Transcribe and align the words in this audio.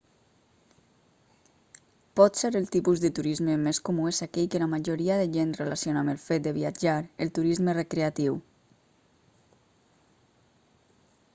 potser 2.19 2.49
el 2.59 2.69
tipus 2.75 3.01
de 3.03 3.11
turisme 3.19 3.57
més 3.65 3.79
comú 3.89 4.07
és 4.11 4.21
aquell 4.25 4.47
que 4.55 4.61
la 4.63 4.69
majoria 4.71 5.17
de 5.19 5.27
gent 5.35 5.51
relaciona 5.59 6.03
amb 6.05 6.13
el 6.13 6.17
fet 6.23 6.45
de 6.47 6.53
viatjar 6.61 6.95
el 7.27 7.31
turisme 7.39 7.77
recreatiu 7.79 8.39